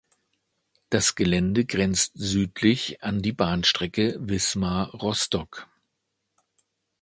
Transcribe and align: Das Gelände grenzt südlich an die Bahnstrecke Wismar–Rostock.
Das 0.89 1.13
Gelände 1.13 1.63
grenzt 1.63 2.13
südlich 2.15 3.03
an 3.03 3.21
die 3.21 3.33
Bahnstrecke 3.33 4.17
Wismar–Rostock. 4.19 5.67